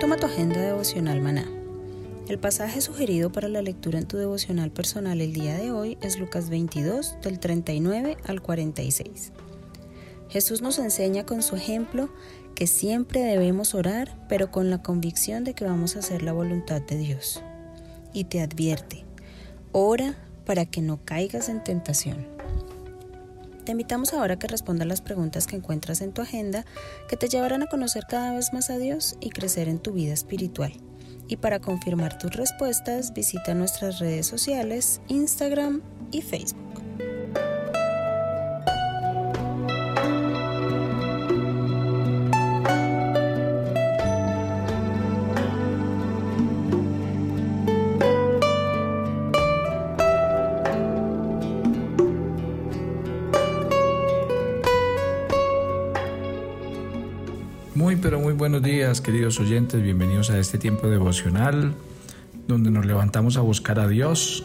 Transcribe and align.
Toma 0.00 0.16
tu 0.16 0.26
agenda 0.26 0.60
devocional 0.60 1.20
maná. 1.20 1.46
El 2.28 2.38
pasaje 2.38 2.80
sugerido 2.80 3.30
para 3.30 3.48
la 3.48 3.62
lectura 3.62 3.98
en 3.98 4.06
tu 4.06 4.16
devocional 4.16 4.70
personal 4.70 5.20
el 5.20 5.32
día 5.32 5.56
de 5.56 5.70
hoy 5.70 5.98
es 6.00 6.18
Lucas 6.18 6.50
22 6.50 7.16
del 7.22 7.38
39 7.38 8.16
al 8.26 8.42
46. 8.42 9.32
Jesús 10.28 10.62
nos 10.62 10.78
enseña 10.78 11.24
con 11.26 11.42
su 11.42 11.56
ejemplo 11.56 12.10
que 12.54 12.66
siempre 12.66 13.20
debemos 13.20 13.74
orar, 13.74 14.26
pero 14.28 14.50
con 14.50 14.70
la 14.70 14.82
convicción 14.82 15.44
de 15.44 15.54
que 15.54 15.64
vamos 15.64 15.94
a 15.94 16.00
hacer 16.00 16.22
la 16.22 16.32
voluntad 16.32 16.82
de 16.82 16.96
Dios. 16.96 17.42
Y 18.12 18.24
te 18.24 18.40
advierte, 18.40 19.04
ora 19.72 20.16
para 20.44 20.66
que 20.66 20.80
no 20.80 21.00
caigas 21.04 21.48
en 21.48 21.62
tentación. 21.62 22.26
Te 23.64 23.72
invitamos 23.72 24.12
ahora 24.12 24.34
a 24.34 24.38
que 24.38 24.48
respondas 24.48 24.88
las 24.88 25.00
preguntas 25.00 25.46
que 25.46 25.56
encuentras 25.56 26.00
en 26.00 26.12
tu 26.12 26.22
agenda 26.22 26.64
que 27.08 27.16
te 27.16 27.28
llevarán 27.28 27.62
a 27.62 27.68
conocer 27.68 28.04
cada 28.08 28.34
vez 28.34 28.52
más 28.52 28.70
a 28.70 28.78
Dios 28.78 29.16
y 29.20 29.30
crecer 29.30 29.68
en 29.68 29.78
tu 29.78 29.92
vida 29.92 30.12
espiritual. 30.12 30.72
Y 31.28 31.36
para 31.36 31.60
confirmar 31.60 32.18
tus 32.18 32.32
respuestas, 32.32 33.12
visita 33.12 33.54
nuestras 33.54 34.00
redes 34.00 34.26
sociales, 34.26 35.00
Instagram 35.08 35.80
y 36.10 36.22
Facebook. 36.22 36.71
Queridos 59.00 59.40
oyentes, 59.40 59.82
bienvenidos 59.82 60.28
a 60.30 60.38
este 60.38 60.58
tiempo 60.58 60.88
devocional 60.88 61.72
donde 62.46 62.70
nos 62.70 62.84
levantamos 62.84 63.38
a 63.38 63.40
buscar 63.40 63.80
a 63.80 63.88
Dios, 63.88 64.44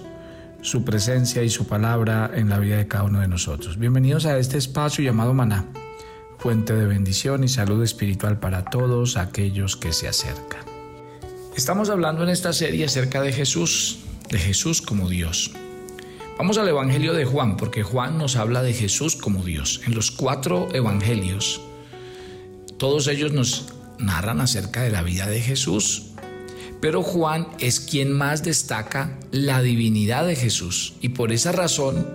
su 0.62 0.86
presencia 0.86 1.44
y 1.44 1.50
su 1.50 1.68
palabra 1.68 2.32
en 2.34 2.48
la 2.48 2.58
vida 2.58 2.78
de 2.78 2.88
cada 2.88 3.04
uno 3.04 3.20
de 3.20 3.28
nosotros. 3.28 3.78
Bienvenidos 3.78 4.26
a 4.26 4.38
este 4.38 4.58
espacio 4.58 5.04
llamado 5.04 5.34
Maná, 5.34 5.66
fuente 6.38 6.74
de 6.74 6.86
bendición 6.86 7.44
y 7.44 7.50
salud 7.50 7.84
espiritual 7.84 8.40
para 8.40 8.64
todos 8.64 9.18
aquellos 9.18 9.76
que 9.76 9.92
se 9.92 10.08
acercan. 10.08 10.62
Estamos 11.58 11.90
hablando 11.90 12.24
en 12.24 12.30
esta 12.30 12.54
serie 12.54 12.86
acerca 12.86 13.22
de 13.22 13.34
Jesús, 13.34 14.00
de 14.30 14.38
Jesús 14.38 14.82
como 14.82 15.10
Dios. 15.10 15.52
Vamos 16.38 16.58
al 16.58 16.70
Evangelio 16.70 17.14
de 17.14 17.26
Juan, 17.26 17.58
porque 17.58 17.84
Juan 17.84 18.18
nos 18.18 18.38
habla 18.38 18.62
de 18.62 18.74
Jesús 18.74 19.18
como 19.18 19.44
Dios. 19.44 19.82
En 19.86 19.94
los 19.94 20.12
cuatro 20.12 20.70
Evangelios, 20.74 21.60
todos 22.78 23.08
ellos 23.08 23.34
nos 23.34 23.74
narran 24.00 24.42
acerca 24.42 24.82
de 24.82 24.92
la 24.92 25.04
vida 25.04 25.28
de 25.28 25.42
Jesús, 25.42 26.08
pero 26.82 27.02
Juan 27.04 27.48
es 27.60 27.80
quien 27.80 28.12
más 28.12 28.44
destaca 28.44 29.18
la 29.32 29.62
divinidad 29.62 30.26
de 30.28 30.36
Jesús 30.36 30.94
y 31.02 31.10
por 31.10 31.32
esa 31.32 31.52
razón 31.52 32.06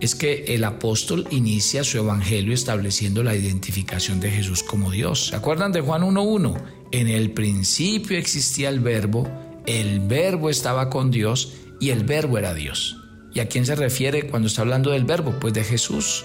es 0.00 0.14
que 0.14 0.44
el 0.48 0.64
apóstol 0.64 1.26
inicia 1.30 1.84
su 1.84 1.98
evangelio 1.98 2.54
estableciendo 2.54 3.22
la 3.22 3.34
identificación 3.34 4.20
de 4.20 4.30
Jesús 4.30 4.62
como 4.62 4.90
Dios. 4.90 5.28
¿Se 5.28 5.36
acuerdan 5.36 5.72
de 5.72 5.80
Juan 5.80 6.02
1.1? 6.02 6.60
En 6.92 7.08
el 7.08 7.32
principio 7.32 8.16
existía 8.16 8.68
el 8.68 8.80
verbo, 8.80 9.28
el 9.66 10.00
verbo 10.00 10.50
estaba 10.50 10.88
con 10.88 11.10
Dios 11.10 11.54
y 11.80 11.90
el 11.90 12.04
verbo 12.04 12.38
era 12.38 12.54
Dios. 12.54 12.96
¿Y 13.34 13.40
a 13.40 13.48
quién 13.48 13.66
se 13.66 13.74
refiere 13.74 14.28
cuando 14.28 14.48
está 14.48 14.62
hablando 14.62 14.90
del 14.90 15.04
verbo? 15.04 15.34
Pues 15.38 15.52
de 15.52 15.64
Jesús. 15.64 16.24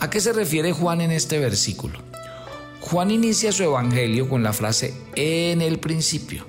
¿A 0.00 0.10
qué 0.10 0.20
se 0.20 0.32
refiere 0.32 0.72
Juan 0.72 1.00
en 1.00 1.10
este 1.10 1.38
versículo? 1.38 2.05
Juan 2.88 3.10
inicia 3.10 3.50
su 3.50 3.64
evangelio 3.64 4.28
con 4.28 4.44
la 4.44 4.52
frase 4.52 4.94
en 5.16 5.60
el 5.60 5.80
principio. 5.80 6.46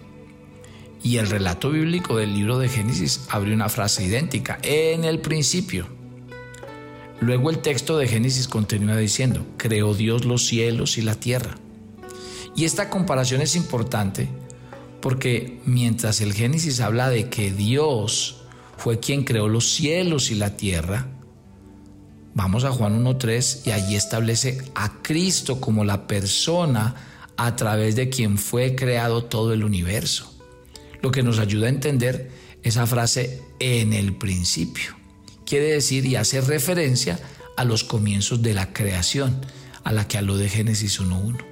Y 1.01 1.17
el 1.17 1.27
relato 1.31 1.71
bíblico 1.71 2.15
del 2.15 2.35
libro 2.35 2.59
de 2.59 2.69
Génesis 2.69 3.21
abre 3.29 3.55
una 3.55 3.69
frase 3.69 4.03
idéntica, 4.03 4.59
en 4.61 5.03
el 5.03 5.17
principio. 5.17 5.87
Luego 7.21 7.49
el 7.49 7.57
texto 7.57 7.97
de 7.97 8.07
Génesis 8.07 8.47
continúa 8.47 8.97
diciendo, 8.97 9.47
creó 9.57 9.95
Dios 9.95 10.25
los 10.25 10.45
cielos 10.45 10.99
y 10.99 11.01
la 11.01 11.15
tierra. 11.15 11.57
Y 12.55 12.65
esta 12.65 12.91
comparación 12.91 13.41
es 13.41 13.55
importante 13.55 14.29
porque 15.01 15.59
mientras 15.65 16.21
el 16.21 16.35
Génesis 16.35 16.81
habla 16.81 17.09
de 17.09 17.29
que 17.29 17.51
Dios 17.51 18.43
fue 18.77 18.99
quien 18.99 19.23
creó 19.23 19.47
los 19.47 19.71
cielos 19.71 20.29
y 20.29 20.35
la 20.35 20.55
tierra, 20.55 21.07
Vamos 22.37 22.65
a 22.65 22.71
Juan 22.71 23.03
1.3 23.03 23.61
y 23.65 23.71
allí 23.71 23.95
establece 23.95 24.59
a 24.75 25.01
Cristo 25.01 25.59
como 25.59 25.83
la 25.83 26.05
persona 26.05 26.93
a 27.35 27.55
través 27.55 27.95
de 27.95 28.09
quien 28.09 28.37
fue 28.37 28.75
creado 28.75 29.23
todo 29.23 29.53
el 29.53 29.63
universo. 29.63 30.31
Lo 31.01 31.09
que 31.09 31.23
nos 31.23 31.39
ayuda 31.39 31.65
a 31.65 31.69
entender 31.69 32.29
esa 32.61 32.85
frase 32.85 33.41
en 33.57 33.91
el 33.91 34.15
principio. 34.15 34.95
Quiere 35.47 35.71
decir 35.71 36.05
y 36.05 36.15
hace 36.15 36.39
referencia 36.41 37.19
a 37.55 37.65
los 37.65 37.83
comienzos 37.83 38.43
de 38.43 38.53
la 38.53 38.71
creación, 38.71 39.41
a 39.83 39.91
la 39.91 40.07
que 40.07 40.19
habló 40.19 40.37
de 40.37 40.47
Génesis 40.47 41.01
1.1. 41.01 41.43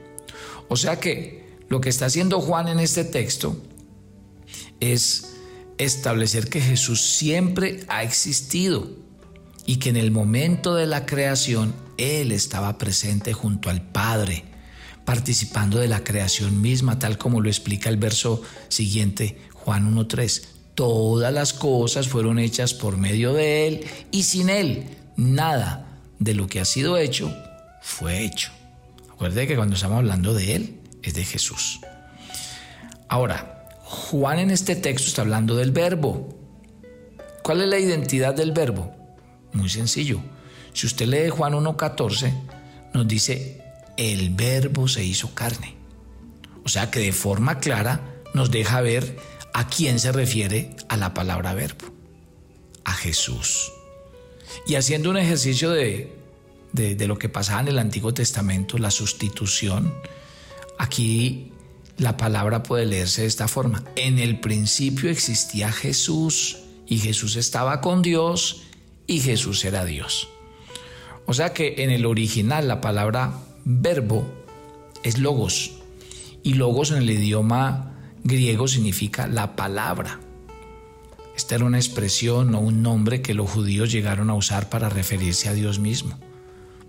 O 0.67 0.78
sea 0.78 1.00
que 1.00 1.50
lo 1.67 1.81
que 1.81 1.90
está 1.90 2.06
haciendo 2.06 2.41
Juan 2.41 2.67
en 2.67 2.79
este 2.79 3.06
texto 3.06 3.59
es 4.79 5.34
establecer 5.79 6.47
que 6.47 6.62
Jesús 6.62 7.02
siempre 7.02 7.79
ha 7.88 8.03
existido 8.03 9.03
y 9.66 9.78
que 9.78 9.90
en 9.90 9.98
el 9.98 10.12
momento 10.12 10.76
de 10.76 10.86
la 10.86 11.06
creación 11.06 11.74
Él 11.98 12.31
estaba 12.31 12.78
presente 12.78 13.34
junto 13.34 13.70
al 13.70 13.81
Padre, 13.81 14.44
participando 15.06 15.80
de 15.80 15.88
la 15.88 16.03
creación 16.03 16.62
misma, 16.62 17.00
tal 17.00 17.18
como 17.18 17.42
lo 17.42 17.50
explica 17.50 17.90
el 17.90 17.98
verso 17.98 18.42
siguiente, 18.70 19.38
Juan 19.53 19.96
1.3. 19.96 20.44
Todas 20.76 21.34
las 21.34 21.53
cosas 21.53 22.08
fueron 22.08 22.38
hechas 22.38 22.73
por 22.73 22.97
medio 22.97 23.34
de 23.34 23.67
Él 23.67 23.85
y 24.12 24.23
sin 24.23 24.50
Él 24.50 24.85
nada 25.16 26.02
de 26.20 26.34
lo 26.34 26.47
que 26.47 26.59
ha 26.59 26.66
sido 26.66 26.97
hecho 26.97 27.34
fue 27.82 28.23
hecho. 28.26 28.52
Acuérdate 29.12 29.47
que 29.47 29.56
cuando 29.56 29.76
estamos 29.76 29.97
hablando 29.97 30.34
de 30.34 30.56
Él 30.56 30.79
es 31.02 31.14
de 31.14 31.23
Jesús. 31.23 31.79
Ahora, 33.08 33.70
Juan 33.84 34.40
en 34.40 34.52
este 34.52 34.76
texto 34.76 35.08
está 35.08 35.22
hablando 35.22 35.56
del 35.56 35.72
verbo. 35.72 36.38
¿Cuál 37.44 37.62
es 37.62 37.67
la 37.67 37.79
identidad 37.79 38.34
del 38.34 38.52
verbo? 38.52 38.95
Muy 39.55 39.69
sencillo. 39.69 40.22
Si 40.73 40.85
usted 40.85 41.07
lee 41.07 41.29
Juan 41.29 41.53
1.14, 41.53 42.34
nos 42.93 43.07
dice, 43.07 43.61
el 43.97 44.29
verbo 44.31 44.87
se 44.87 45.03
hizo 45.03 45.34
carne. 45.34 45.75
O 46.63 46.69
sea 46.69 46.91
que 46.91 46.99
de 46.99 47.13
forma 47.13 47.59
clara 47.59 48.22
nos 48.34 48.52
deja 48.52 48.81
ver 48.81 49.17
a 49.53 49.67
quién 49.67 49.99
se 49.99 50.11
refiere 50.11 50.75
a 50.90 50.97
la 50.97 51.13
palabra 51.13 51.53
verbo. 51.53 51.85
A 52.84 52.93
Jesús. 52.93 53.72
Y 54.67 54.75
haciendo 54.75 55.09
un 55.09 55.17
ejercicio 55.17 55.72
de, 55.72 56.13
de, 56.73 56.96
de 56.96 57.07
lo 57.07 57.17
que 57.17 57.29
pasaba 57.29 57.61
en 57.61 57.69
el 57.69 57.79
Antiguo 57.79 58.13
Testamento, 58.13 58.78
la 58.78 58.91
sustitución, 58.91 59.93
aquí 60.78 61.53
la 61.97 62.17
palabra 62.17 62.61
puede 62.61 62.85
leerse 62.85 63.22
de 63.22 63.28
esta 63.28 63.47
forma. 63.47 63.85
En 63.96 64.19
el 64.19 64.41
principio 64.41 65.09
existía 65.09 65.72
Jesús 65.72 66.57
y 66.87 66.97
Jesús 66.97 67.37
estaba 67.37 67.79
con 67.79 68.02
Dios 68.02 68.63
y 69.07 69.19
Jesús 69.19 69.63
era 69.66 69.85
Dios. 69.85 70.29
O 71.25 71.34
sea 71.34 71.53
que 71.53 71.75
en 71.79 71.90
el 71.90 72.05
original 72.05 72.67
la 72.67 72.81
palabra 72.81 73.40
verbo 73.63 74.25
es 75.03 75.17
logos 75.17 75.72
y 76.43 76.53
logos 76.53 76.91
en 76.91 76.97
el 76.97 77.09
idioma 77.09 77.93
griego 78.23 78.67
significa 78.67 79.28
la 79.28 79.55
palabra. 79.55 80.19
Esta 81.35 81.55
era 81.55 81.66
una 81.66 81.78
expresión 81.78 82.55
o 82.55 82.59
un 82.59 82.81
nombre 82.81 83.22
que 83.22 83.34
los 83.34 83.49
judíos 83.49 83.91
llegaron 83.91 84.29
a 84.29 84.35
usar 84.35 84.69
para 84.69 84.90
referirse 84.90 85.49
a 85.49 85.53
Dios 85.53 85.79
mismo. 85.79 86.17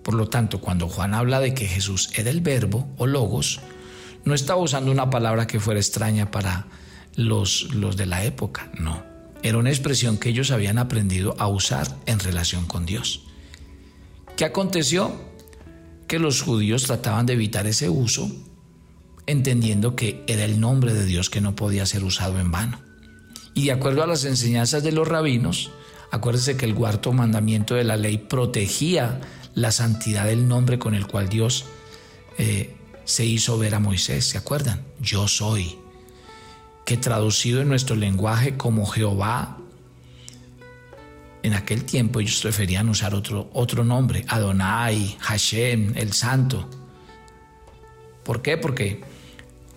Por 0.03 0.15
lo 0.15 0.29
tanto, 0.29 0.61
cuando 0.61 0.89
Juan 0.89 1.15
habla 1.15 1.41
de 1.41 1.53
que 1.53 1.67
Jesús 1.67 2.11
era 2.15 2.31
el 2.31 2.41
verbo 2.41 2.89
o 2.97 3.07
logos, 3.07 3.61
no 4.25 4.35
estaba 4.35 4.61
usando 4.61 4.93
una 4.93 5.11
palabra 5.11 5.47
que 5.47 5.59
fuera 5.59 5.81
extraña 5.81 6.31
para 6.31 6.67
los, 7.17 7.75
los 7.75 7.97
de 7.97 8.07
la 8.07 8.25
época, 8.25 8.71
no. 8.79 9.16
Era 9.47 9.59
una 9.59 9.71
expresión 9.71 10.19
que 10.19 10.31
ellos 10.31 10.51
habían 10.51 10.77
aprendido 10.77 11.37
a 11.39 11.47
usar 11.47 11.87
en 12.07 12.19
relación 12.19 12.67
con 12.67 12.85
Dios. 12.85 13.23
¿Qué 14.37 14.45
aconteció? 14.45 15.15
Que 16.09 16.19
los 16.19 16.43
judíos 16.43 16.83
trataban 16.83 17.27
de 17.27 17.35
evitar 17.35 17.69
ese 17.69 17.89
uso, 17.89 18.29
entendiendo 19.25 19.95
que 19.95 20.25
era 20.27 20.45
el 20.45 20.59
nombre 20.59 20.93
de 20.95 21.05
Dios 21.05 21.31
que 21.31 21.41
no 21.41 21.55
podía 21.55 21.87
ser 21.87 22.03
usado 22.03 22.41
en 22.41 22.51
vano. 22.51 22.81
Y 23.55 23.67
de 23.67 23.73
acuerdo 23.73 24.03
a 24.03 24.09
las 24.09 24.25
enseñanzas 24.25 24.83
de 24.83 24.91
los 24.91 25.07
rabinos, 25.07 25.71
acuérdense 26.11 26.57
que 26.57 26.67
el 26.67 26.75
cuarto 26.75 27.13
mandamiento 27.13 27.77
de 27.77 27.85
la 27.85 27.97
ley 27.97 28.19
protegía 28.19 29.21
la 29.55 29.71
santidad 29.71 30.25
del 30.27 30.49
nombre 30.49 30.81
con 30.81 30.93
el 30.93 31.07
cual 31.07 31.29
Dios 31.29 31.67
eh, 32.37 32.75
se 33.05 33.25
hizo 33.25 33.59
ver 33.59 33.77
a 33.77 33.79
Moisés. 33.79 34.25
¿Se 34.25 34.39
acuerdan? 34.39 34.85
Yo 34.99 35.29
soy. 35.29 35.79
Que 36.87 36.97
traducido 36.97 37.61
en 37.61 37.69
nuestro 37.69 37.97
lenguaje 37.97 38.57
como 38.57 38.87
Jehová, 38.87 39.59
en 41.43 41.53
aquel 41.53 41.85
tiempo 41.85 42.21
ellos 42.21 42.41
preferían 42.41 42.89
usar 42.89 43.15
otro, 43.15 43.51
otro 43.53 43.85
nombre, 43.85 44.25
Adonai, 44.29 45.17
Hashem, 45.21 45.93
el 45.97 46.15
Santo. 46.15 46.69
¿Por 48.25 48.43
qué? 48.43 48.57
Porque 48.57 49.03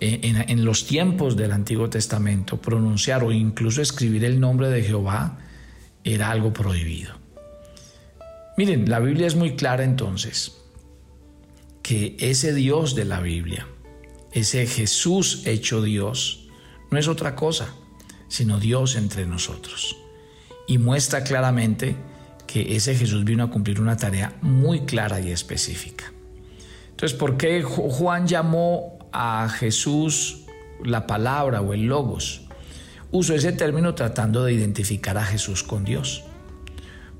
en, 0.00 0.64
los 0.64 0.86
tiempos 0.86 1.36
del 1.36 1.52
Antiguo 1.52 1.90
Testamento 1.90 2.60
pronunciar 2.60 3.22
o 3.22 3.32
incluso 3.32 3.82
escribir 3.82 4.24
el 4.24 4.40
nombre 4.40 4.68
de 4.68 4.82
Jehová 4.82 5.38
era 6.02 6.30
algo 6.30 6.52
prohibido. 6.52 7.14
Miren, 8.56 8.88
la 8.88 8.98
Biblia 8.98 9.26
es 9.26 9.36
muy 9.36 9.56
clara 9.56 9.84
entonces 9.84 10.56
que 11.82 12.16
ese 12.18 12.54
Dios 12.54 12.94
de 12.94 13.04
la 13.04 13.20
Biblia, 13.20 13.66
ese 14.32 14.66
Jesús 14.66 15.46
hecho 15.46 15.82
Dios, 15.82 16.39
no 16.90 16.98
es 16.98 17.08
otra 17.08 17.34
cosa, 17.34 17.74
sino 18.28 18.58
Dios 18.58 18.96
entre 18.96 19.26
nosotros. 19.26 19.96
Y 20.66 20.78
muestra 20.78 21.24
claramente 21.24 21.96
que 22.46 22.76
ese 22.76 22.94
Jesús 22.94 23.24
vino 23.24 23.44
a 23.44 23.50
cumplir 23.50 23.80
una 23.80 23.96
tarea 23.96 24.36
muy 24.42 24.80
clara 24.80 25.20
y 25.20 25.30
específica. 25.30 26.12
Entonces, 26.90 27.16
¿por 27.18 27.36
qué 27.36 27.62
Juan 27.62 28.26
llamó 28.26 28.98
a 29.12 29.48
Jesús 29.48 30.40
la 30.84 31.06
palabra 31.06 31.60
o 31.60 31.74
el 31.74 31.86
logos. 31.86 32.42
Uso 33.10 33.34
ese 33.34 33.52
término 33.52 33.94
tratando 33.94 34.44
de 34.44 34.52
identificar 34.52 35.18
a 35.18 35.24
Jesús 35.24 35.62
con 35.62 35.84
Dios. 35.84 36.24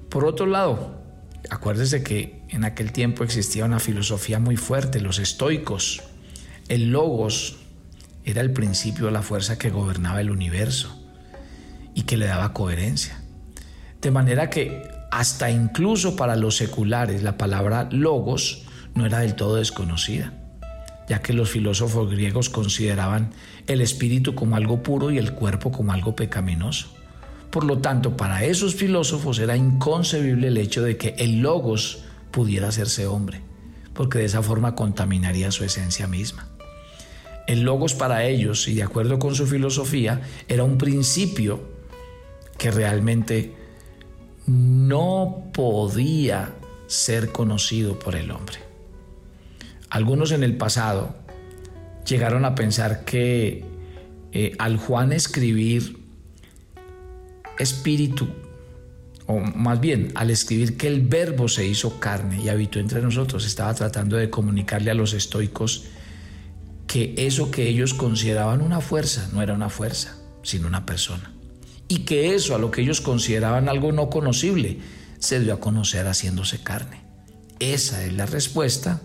Por 0.08 0.24
otro 0.24 0.46
lado, 0.46 1.02
acuérdese 1.50 2.02
que 2.02 2.42
en 2.48 2.64
aquel 2.64 2.92
tiempo 2.92 3.24
existía 3.24 3.64
una 3.64 3.80
filosofía 3.80 4.38
muy 4.38 4.56
fuerte, 4.56 5.00
los 5.00 5.18
estoicos. 5.18 6.02
El 6.68 6.90
logos 6.90 7.56
era 8.24 8.40
el 8.40 8.52
principio 8.52 9.06
de 9.06 9.12
la 9.12 9.22
fuerza 9.22 9.58
que 9.58 9.70
gobernaba 9.70 10.20
el 10.20 10.30
universo 10.30 10.96
y 11.94 12.02
que 12.02 12.16
le 12.16 12.26
daba 12.26 12.52
coherencia. 12.52 13.20
De 14.00 14.10
manera 14.10 14.50
que 14.50 14.82
hasta 15.10 15.50
incluso 15.50 16.16
para 16.16 16.36
los 16.36 16.56
seculares 16.56 17.22
la 17.22 17.36
palabra 17.36 17.88
logos 17.90 18.62
no 18.94 19.06
era 19.06 19.20
del 19.20 19.34
todo 19.34 19.56
desconocida 19.56 20.32
ya 21.10 21.20
que 21.20 21.32
los 21.32 21.50
filósofos 21.50 22.08
griegos 22.08 22.50
consideraban 22.50 23.32
el 23.66 23.80
espíritu 23.80 24.36
como 24.36 24.54
algo 24.54 24.80
puro 24.84 25.10
y 25.10 25.18
el 25.18 25.32
cuerpo 25.32 25.72
como 25.72 25.92
algo 25.92 26.14
pecaminoso. 26.14 26.86
Por 27.50 27.64
lo 27.64 27.78
tanto, 27.78 28.16
para 28.16 28.44
esos 28.44 28.76
filósofos 28.76 29.40
era 29.40 29.56
inconcebible 29.56 30.46
el 30.46 30.56
hecho 30.56 30.84
de 30.84 30.96
que 30.96 31.16
el 31.18 31.40
logos 31.40 32.04
pudiera 32.30 32.68
hacerse 32.68 33.08
hombre, 33.08 33.40
porque 33.92 34.20
de 34.20 34.26
esa 34.26 34.40
forma 34.40 34.76
contaminaría 34.76 35.50
su 35.50 35.64
esencia 35.64 36.06
misma. 36.06 36.46
El 37.50 37.62
logos 37.62 37.94
para 37.94 38.22
ellos, 38.26 38.68
y 38.68 38.74
de 38.74 38.84
acuerdo 38.84 39.18
con 39.18 39.34
su 39.34 39.44
filosofía, 39.44 40.20
era 40.46 40.62
un 40.62 40.78
principio 40.78 41.60
que 42.56 42.70
realmente 42.70 43.52
no 44.46 45.50
podía 45.52 46.54
ser 46.86 47.32
conocido 47.32 47.98
por 47.98 48.14
el 48.14 48.30
hombre. 48.30 48.58
Algunos 49.88 50.30
en 50.30 50.44
el 50.44 50.56
pasado 50.56 51.16
llegaron 52.06 52.44
a 52.44 52.54
pensar 52.54 53.04
que 53.04 53.64
eh, 54.30 54.54
al 54.60 54.76
Juan 54.76 55.12
escribir 55.12 55.98
espíritu, 57.58 58.28
o 59.26 59.40
más 59.40 59.80
bien 59.80 60.12
al 60.14 60.30
escribir 60.30 60.76
que 60.76 60.86
el 60.86 61.00
verbo 61.00 61.48
se 61.48 61.66
hizo 61.66 61.98
carne 61.98 62.40
y 62.44 62.48
habitó 62.48 62.78
entre 62.78 63.02
nosotros, 63.02 63.44
estaba 63.44 63.74
tratando 63.74 64.16
de 64.16 64.30
comunicarle 64.30 64.92
a 64.92 64.94
los 64.94 65.14
estoicos 65.14 65.86
que 66.90 67.14
eso 67.16 67.50
que 67.52 67.68
ellos 67.68 67.94
consideraban 67.94 68.62
una 68.62 68.80
fuerza 68.80 69.28
no 69.32 69.42
era 69.42 69.54
una 69.54 69.68
fuerza, 69.68 70.16
sino 70.42 70.66
una 70.66 70.86
persona. 70.86 71.32
Y 71.86 72.00
que 72.00 72.34
eso 72.34 72.54
a 72.54 72.58
lo 72.58 72.70
que 72.70 72.82
ellos 72.82 73.00
consideraban 73.00 73.68
algo 73.68 73.92
no 73.92 74.10
conocible 74.10 74.78
se 75.20 75.38
dio 75.38 75.54
a 75.54 75.60
conocer 75.60 76.06
haciéndose 76.06 76.62
carne. 76.62 77.02
Esa 77.60 78.04
es 78.04 78.12
la 78.12 78.26
respuesta 78.26 79.02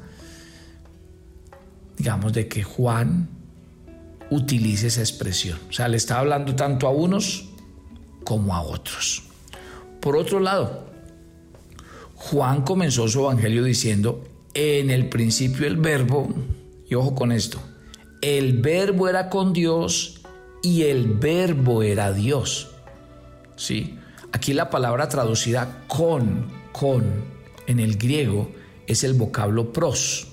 digamos, 1.98 2.34
de 2.34 2.48
que 2.48 2.64
Juan 2.64 3.30
utilice 4.30 4.88
esa 4.88 5.02
expresión. 5.02 5.60
O 5.70 5.74
sea, 5.74 5.88
le 5.88 5.98
está 5.98 6.20
hablando 6.20 6.56
tanto 6.56 6.88
a 6.88 6.92
unos 6.92 7.50
como 8.24 8.56
a 8.56 8.62
otros. 8.62 9.24
Por 10.02 10.16
otro 10.18 10.40
lado, 10.40 10.90
Juan 12.16 12.64
comenzó 12.64 13.08
su 13.08 13.22
evangelio 13.22 13.64
diciendo, 13.64 14.24
en 14.54 14.90
el 14.90 15.10
principio 15.10 15.68
el 15.68 15.78
verbo, 15.78 16.34
y 16.88 16.96
ojo 16.96 17.16
con 17.16 17.32
esto, 17.32 17.60
el 18.26 18.54
verbo 18.54 19.08
era 19.08 19.30
con 19.30 19.54
Dios 19.54 20.20
y 20.64 20.82
el 20.82 21.14
verbo 21.14 21.84
era 21.84 22.12
Dios. 22.12 22.72
¿Sí? 23.56 24.00
Aquí 24.32 24.54
la 24.54 24.72
palabra 24.72 25.08
traducida 25.10 25.84
con, 25.88 26.48
con, 26.72 27.04
en 27.68 27.80
el 27.80 27.98
griego, 27.98 28.52
es 28.88 29.04
el 29.04 29.14
vocablo 29.14 29.72
pros 29.72 30.28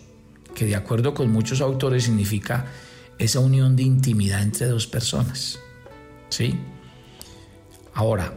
que 0.55 0.65
de 0.65 0.75
acuerdo 0.75 1.13
con 1.13 1.31
muchos 1.31 1.61
autores 1.61 2.05
significa 2.05 2.65
esa 3.19 3.41
unión 3.41 3.77
de 3.77 3.83
intimidad 3.83 4.41
entre 4.41 4.69
dos 4.69 4.87
personas. 4.87 5.59
¿Sí? 6.31 6.59
Ahora, 7.93 8.33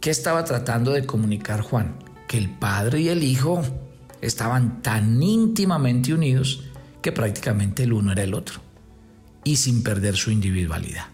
¿qué 0.00 0.10
estaba 0.10 0.44
tratando 0.44 0.92
de 0.92 1.06
comunicar 1.06 1.60
Juan? 1.60 1.96
Que 2.28 2.38
el 2.38 2.50
padre 2.50 3.00
y 3.00 3.08
el 3.08 3.24
hijo 3.24 3.64
estaban 4.20 4.80
tan 4.80 5.20
íntimamente 5.20 6.14
unidos 6.14 6.62
que 7.06 7.12
prácticamente 7.12 7.84
el 7.84 7.92
uno 7.92 8.10
era 8.10 8.24
el 8.24 8.34
otro 8.34 8.60
y 9.44 9.54
sin 9.54 9.84
perder 9.84 10.16
su 10.16 10.32
individualidad. 10.32 11.06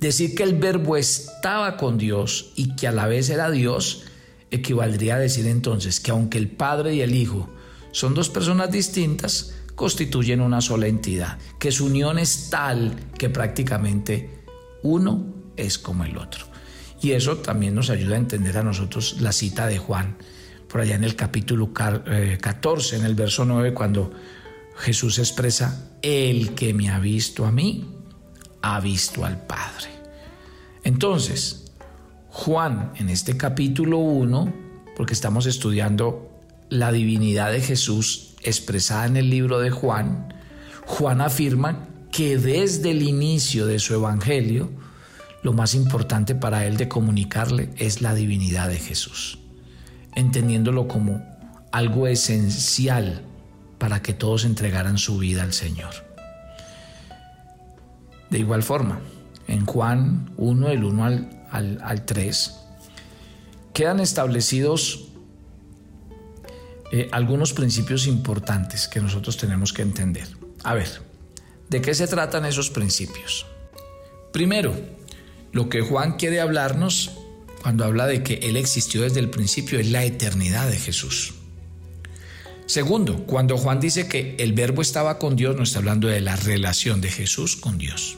Decir 0.00 0.34
que 0.34 0.42
el 0.42 0.56
verbo 0.56 0.96
estaba 0.96 1.76
con 1.76 1.98
Dios 1.98 2.50
y 2.56 2.74
que 2.74 2.88
a 2.88 2.90
la 2.90 3.06
vez 3.06 3.30
era 3.30 3.48
Dios 3.48 4.06
equivaldría 4.50 5.14
a 5.14 5.18
decir 5.20 5.46
entonces 5.46 6.00
que 6.00 6.10
aunque 6.10 6.36
el 6.36 6.48
padre 6.48 6.96
y 6.96 7.02
el 7.02 7.14
hijo 7.14 7.48
son 7.92 8.12
dos 8.12 8.28
personas 8.28 8.72
distintas, 8.72 9.54
constituyen 9.76 10.40
una 10.40 10.60
sola 10.60 10.88
entidad, 10.88 11.38
que 11.60 11.70
su 11.70 11.86
unión 11.86 12.18
es 12.18 12.50
tal 12.50 12.96
que 13.16 13.30
prácticamente 13.30 14.42
uno 14.82 15.32
es 15.56 15.78
como 15.78 16.02
el 16.02 16.18
otro. 16.18 16.44
Y 17.00 17.12
eso 17.12 17.36
también 17.36 17.76
nos 17.76 17.88
ayuda 17.90 18.16
a 18.16 18.18
entender 18.18 18.58
a 18.58 18.64
nosotros 18.64 19.18
la 19.20 19.30
cita 19.30 19.68
de 19.68 19.78
Juan, 19.78 20.16
por 20.66 20.80
allá 20.80 20.96
en 20.96 21.04
el 21.04 21.14
capítulo 21.14 21.72
14, 21.72 22.96
eh, 22.96 22.98
en 22.98 23.04
el 23.04 23.14
verso 23.14 23.44
9, 23.44 23.72
cuando 23.74 24.10
Jesús 24.80 25.18
expresa, 25.18 25.90
el 26.00 26.54
que 26.54 26.72
me 26.72 26.88
ha 26.88 26.98
visto 26.98 27.44
a 27.44 27.52
mí, 27.52 27.86
ha 28.62 28.80
visto 28.80 29.24
al 29.24 29.46
Padre. 29.46 29.88
Entonces, 30.84 31.72
Juan 32.30 32.92
en 32.96 33.10
este 33.10 33.36
capítulo 33.36 33.98
1, 33.98 34.54
porque 34.96 35.12
estamos 35.12 35.44
estudiando 35.44 36.30
la 36.70 36.92
divinidad 36.92 37.52
de 37.52 37.60
Jesús 37.60 38.36
expresada 38.42 39.06
en 39.06 39.18
el 39.18 39.28
libro 39.28 39.60
de 39.60 39.70
Juan, 39.70 40.32
Juan 40.86 41.20
afirma 41.20 41.86
que 42.10 42.38
desde 42.38 42.92
el 42.92 43.02
inicio 43.02 43.66
de 43.66 43.78
su 43.78 43.94
evangelio, 43.94 44.70
lo 45.42 45.52
más 45.52 45.74
importante 45.74 46.34
para 46.34 46.66
él 46.66 46.78
de 46.78 46.88
comunicarle 46.88 47.70
es 47.76 48.00
la 48.00 48.14
divinidad 48.14 48.68
de 48.68 48.78
Jesús, 48.78 49.38
entendiéndolo 50.14 50.88
como 50.88 51.22
algo 51.70 52.06
esencial 52.06 53.24
para 53.80 54.02
que 54.02 54.12
todos 54.12 54.44
entregaran 54.44 54.98
su 54.98 55.18
vida 55.18 55.42
al 55.42 55.52
Señor. 55.52 55.92
De 58.28 58.38
igual 58.38 58.62
forma, 58.62 59.00
en 59.48 59.66
Juan 59.66 60.30
1, 60.36 60.68
del 60.68 60.84
1 60.84 61.04
al, 61.50 61.78
al 61.82 62.04
3, 62.04 62.56
quedan 63.72 63.98
establecidos 63.98 65.08
eh, 66.92 67.08
algunos 67.10 67.54
principios 67.54 68.06
importantes 68.06 68.86
que 68.86 69.00
nosotros 69.00 69.36
tenemos 69.36 69.72
que 69.72 69.82
entender. 69.82 70.28
A 70.62 70.74
ver, 70.74 71.02
¿de 71.68 71.80
qué 71.80 71.94
se 71.94 72.06
tratan 72.06 72.44
esos 72.44 72.68
principios? 72.70 73.46
Primero, 74.32 74.74
lo 75.52 75.68
que 75.68 75.80
Juan 75.80 76.18
quiere 76.18 76.40
hablarnos 76.40 77.12
cuando 77.62 77.84
habla 77.84 78.06
de 78.06 78.22
que 78.22 78.34
Él 78.42 78.56
existió 78.56 79.02
desde 79.02 79.20
el 79.20 79.30
principio 79.30 79.80
es 79.80 79.90
la 79.90 80.04
eternidad 80.04 80.68
de 80.68 80.76
Jesús. 80.76 81.39
Segundo, 82.70 83.26
cuando 83.26 83.58
Juan 83.58 83.80
dice 83.80 84.06
que 84.06 84.36
el 84.38 84.52
verbo 84.52 84.80
estaba 84.80 85.18
con 85.18 85.34
Dios, 85.34 85.56
no 85.56 85.64
está 85.64 85.80
hablando 85.80 86.06
de 86.06 86.20
la 86.20 86.36
relación 86.36 87.00
de 87.00 87.10
Jesús 87.10 87.56
con 87.56 87.78
Dios. 87.78 88.16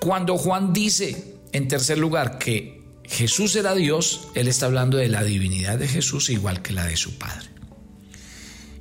Cuando 0.00 0.38
Juan 0.38 0.72
dice, 0.72 1.34
en 1.52 1.68
tercer 1.68 1.98
lugar, 1.98 2.38
que 2.38 2.80
Jesús 3.04 3.54
era 3.54 3.74
Dios, 3.74 4.28
Él 4.34 4.48
está 4.48 4.64
hablando 4.64 4.96
de 4.96 5.08
la 5.08 5.24
divinidad 5.24 5.78
de 5.78 5.86
Jesús 5.86 6.30
igual 6.30 6.62
que 6.62 6.72
la 6.72 6.86
de 6.86 6.96
su 6.96 7.18
Padre. 7.18 7.50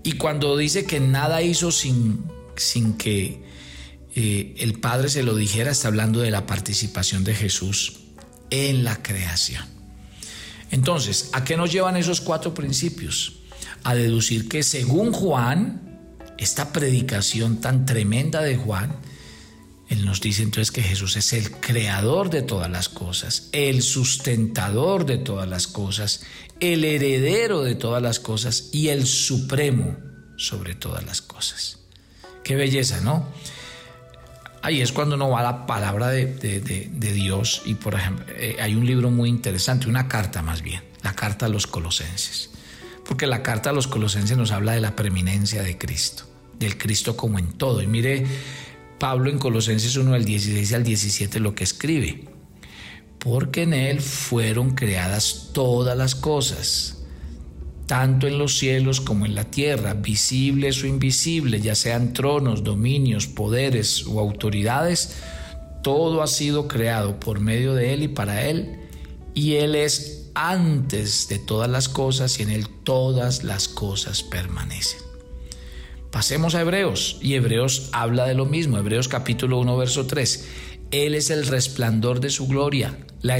Y 0.03 0.13
cuando 0.13 0.55
dice 0.55 0.85
que 0.85 1.01
nada 1.01 1.41
hizo 1.41 1.69
sin, 1.69 2.23
sin 2.55 2.93
que 2.93 3.43
eh, 4.15 4.55
el 4.59 4.79
Padre 4.79 5.09
se 5.09 5.23
lo 5.23 5.35
dijera, 5.35 5.71
está 5.71 5.89
hablando 5.89 6.21
de 6.21 6.31
la 6.31 6.45
participación 6.45 7.25
de 7.25 7.35
Jesús 7.35 7.97
en 8.49 8.85
la 8.85 9.03
creación. 9.03 9.65
Entonces, 10.71 11.31
¿a 11.33 11.43
qué 11.43 11.57
nos 11.57 11.69
llevan 11.69 11.97
esos 11.97 12.21
cuatro 12.21 12.53
principios? 12.53 13.33
A 13.83 13.95
deducir 13.95 14.49
que 14.49 14.63
según 14.63 15.11
Juan, 15.13 15.99
esta 16.37 16.71
predicación 16.71 17.61
tan 17.61 17.85
tremenda 17.85 18.41
de 18.41 18.57
Juan, 18.57 18.95
él 19.89 20.05
nos 20.05 20.19
dice 20.19 20.43
entonces 20.43 20.71
que 20.71 20.83
Jesús 20.83 21.15
es 21.15 21.31
el 21.31 21.51
creador 21.51 22.29
de 22.29 22.41
todas 22.41 22.69
las 22.69 22.89
cosas, 22.89 23.49
el 23.53 23.81
sustentador 23.81 25.05
de 25.05 25.17
todas 25.17 25.47
las 25.47 25.67
cosas, 25.67 26.23
el 26.59 26.83
heredero 26.83 27.63
de 27.63 27.75
todas 27.75 28.01
las 28.01 28.19
cosas 28.19 28.69
y 28.73 28.89
el 28.89 29.05
supremo 29.05 29.97
sobre 30.35 30.75
todas 30.75 31.05
las 31.05 31.21
cosas. 31.21 31.79
Qué 32.43 32.55
belleza, 32.55 32.99
¿no? 33.01 33.27
Ahí 34.61 34.81
es 34.81 34.91
cuando 34.91 35.15
uno 35.15 35.29
va 35.29 35.39
a 35.39 35.43
la 35.43 35.65
palabra 35.65 36.09
de, 36.09 36.25
Dios 36.99 37.61
y 37.65 37.75
por 37.75 37.93
ejemplo 37.93 38.25
eh, 38.29 38.57
hay 38.59 38.75
un 38.75 38.85
libro 38.85 39.09
muy 39.09 39.29
interesante, 39.29 39.87
una 39.87 40.09
carta 40.09 40.41
más 40.41 40.61
bien, 40.61 40.83
la 41.03 41.13
carta 41.13 41.45
a 41.45 41.49
los 41.49 41.67
colosenses, 41.67 42.49
porque 43.07 43.27
la 43.27 43.41
carta 43.41 43.69
a 43.69 43.73
los 43.73 43.87
colosenses 43.87 44.37
nos 44.37 44.51
habla 44.51 44.73
de 44.73 44.81
la 44.81 44.95
preeminencia 44.95 45.63
de 45.63 45.77
Cristo, 45.77 46.25
del 46.59 46.77
Cristo 46.77 47.15
como 47.15 47.39
en 47.39 47.53
todo. 47.53 47.81
Y 47.81 47.87
mire 47.87 48.25
Pablo 48.99 49.29
en 49.29 49.37
Colosenses 49.37 49.95
1 49.95 50.11
del 50.13 50.25
16 50.25 50.73
al 50.73 50.83
17 50.83 51.39
lo 51.39 51.55
que 51.55 51.63
escribe. 51.63 52.25
Porque 53.19 53.63
en 53.63 53.73
Él 53.73 54.01
fueron 54.01 54.75
creadas 54.75 55.49
todas 55.53 55.97
las 55.97 56.15
cosas, 56.15 57.03
tanto 57.85 58.27
en 58.27 58.37
los 58.37 58.57
cielos 58.57 59.01
como 59.01 59.25
en 59.25 59.35
la 59.35 59.45
tierra, 59.45 59.93
visibles 59.93 60.83
o 60.83 60.87
invisibles, 60.87 61.63
ya 61.63 61.75
sean 61.75 62.13
tronos, 62.13 62.63
dominios, 62.63 63.27
poderes 63.27 64.05
o 64.05 64.19
autoridades, 64.19 65.15
todo 65.83 66.21
ha 66.21 66.27
sido 66.27 66.67
creado 66.67 67.19
por 67.19 67.39
medio 67.39 67.73
de 67.73 67.93
Él 67.93 68.03
y 68.03 68.07
para 68.07 68.45
Él, 68.47 68.79
y 69.33 69.55
Él 69.55 69.75
es 69.75 70.16
antes 70.39 71.27
de 71.29 71.39
todas 71.39 71.67
las 71.67 71.89
cosas 71.89 72.39
y 72.39 72.43
en 72.43 72.51
Él 72.51 72.69
todas 72.83 73.43
las 73.43 73.67
cosas 73.67 74.21
permanecen. 74.21 74.99
Pasemos 76.11 76.53
a 76.53 76.61
Hebreos 76.61 77.17
y 77.21 77.33
Hebreos 77.33 77.89
habla 77.91 78.25
de 78.25 78.35
lo 78.35 78.45
mismo, 78.45 78.77
Hebreos 78.77 79.07
capítulo 79.07 79.57
1 79.59 79.75
verso 79.77 80.05
3. 80.05 80.47
Él 80.91 81.15
es 81.15 81.31
el 81.31 81.47
resplandor 81.47 82.19
de 82.19 82.29
su 82.29 82.47
gloria, 82.47 82.99
la, 83.23 83.39